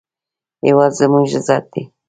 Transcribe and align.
هېواد 0.65 0.91
زموږ 0.99 1.25
عزت 1.37 1.63
دی 1.73 1.83